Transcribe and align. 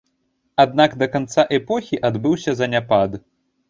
Аднак 0.63 0.95
да 1.03 1.09
канца 1.17 1.47
эпохі 1.61 2.03
адбыўся 2.13 2.61
заняпад. 2.65 3.25